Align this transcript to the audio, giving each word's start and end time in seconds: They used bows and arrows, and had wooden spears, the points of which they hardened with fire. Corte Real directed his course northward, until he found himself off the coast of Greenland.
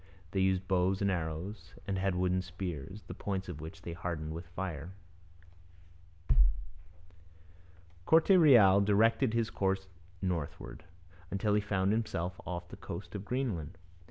They 0.31 0.39
used 0.39 0.67
bows 0.67 0.99
and 0.99 1.11
arrows, 1.11 1.75
and 1.85 1.99
had 1.99 2.15
wooden 2.15 2.41
spears, 2.41 3.03
the 3.03 3.13
points 3.13 3.47
of 3.47 3.61
which 3.61 3.83
they 3.83 3.93
hardened 3.93 4.33
with 4.33 4.47
fire. 4.47 4.93
Corte 8.07 8.29
Real 8.29 8.81
directed 8.81 9.35
his 9.35 9.51
course 9.51 9.87
northward, 10.19 10.85
until 11.29 11.53
he 11.53 11.61
found 11.61 11.91
himself 11.91 12.41
off 12.47 12.67
the 12.69 12.77
coast 12.77 13.13
of 13.13 13.25
Greenland. 13.25 13.77